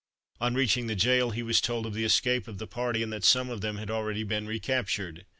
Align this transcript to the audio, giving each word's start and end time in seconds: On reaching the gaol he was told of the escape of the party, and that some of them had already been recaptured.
On 0.39 0.55
reaching 0.55 0.87
the 0.87 0.95
gaol 0.95 1.29
he 1.29 1.43
was 1.43 1.61
told 1.61 1.85
of 1.85 1.93
the 1.93 2.03
escape 2.05 2.47
of 2.47 2.57
the 2.57 2.65
party, 2.65 3.03
and 3.03 3.13
that 3.13 3.23
some 3.23 3.51
of 3.51 3.61
them 3.61 3.75
had 3.75 3.91
already 3.91 4.23
been 4.23 4.47
recaptured. 4.47 5.27